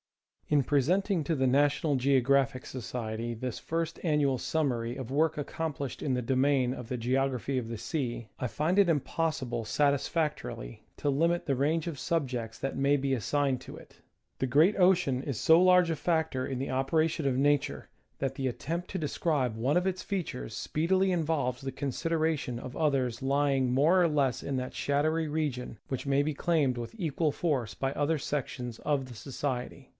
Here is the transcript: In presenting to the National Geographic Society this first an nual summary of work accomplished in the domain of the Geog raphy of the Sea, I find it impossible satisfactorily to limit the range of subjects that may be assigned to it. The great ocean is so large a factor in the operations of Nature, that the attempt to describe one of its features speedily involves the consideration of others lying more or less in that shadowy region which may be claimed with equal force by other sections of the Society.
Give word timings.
In 0.47 0.63
presenting 0.63 1.23
to 1.25 1.35
the 1.35 1.47
National 1.47 1.95
Geographic 1.95 2.65
Society 2.65 3.33
this 3.35 3.57
first 3.59 3.99
an 4.03 4.19
nual 4.19 4.37
summary 4.37 4.97
of 4.97 5.09
work 5.11 5.37
accomplished 5.37 6.01
in 6.01 6.13
the 6.13 6.23
domain 6.23 6.73
of 6.73 6.89
the 6.89 6.97
Geog 6.97 7.31
raphy 7.31 7.57
of 7.57 7.69
the 7.69 7.77
Sea, 7.77 8.27
I 8.37 8.47
find 8.47 8.77
it 8.79 8.89
impossible 8.89 9.63
satisfactorily 9.63 10.83
to 10.97 11.09
limit 11.09 11.45
the 11.45 11.55
range 11.55 11.87
of 11.87 11.97
subjects 11.99 12.57
that 12.59 12.75
may 12.75 12.97
be 12.97 13.13
assigned 13.13 13.61
to 13.61 13.77
it. 13.77 14.01
The 14.39 14.47
great 14.47 14.77
ocean 14.77 15.23
is 15.23 15.39
so 15.39 15.61
large 15.61 15.89
a 15.89 15.95
factor 15.95 16.45
in 16.47 16.59
the 16.59 16.71
operations 16.71 17.27
of 17.27 17.37
Nature, 17.37 17.87
that 18.17 18.35
the 18.35 18.47
attempt 18.47 18.89
to 18.89 18.97
describe 18.97 19.55
one 19.55 19.77
of 19.77 19.87
its 19.87 20.01
features 20.03 20.53
speedily 20.53 21.11
involves 21.13 21.61
the 21.61 21.71
consideration 21.71 22.59
of 22.59 22.75
others 22.75 23.21
lying 23.21 23.71
more 23.71 24.01
or 24.03 24.07
less 24.09 24.41
in 24.43 24.57
that 24.57 24.73
shadowy 24.73 25.27
region 25.29 25.77
which 25.87 26.07
may 26.07 26.23
be 26.23 26.33
claimed 26.33 26.77
with 26.77 26.93
equal 26.97 27.31
force 27.31 27.73
by 27.73 27.93
other 27.93 28.17
sections 28.17 28.79
of 28.79 29.05
the 29.05 29.15
Society. 29.15 29.87